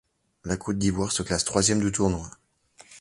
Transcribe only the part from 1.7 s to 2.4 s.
du tournoi.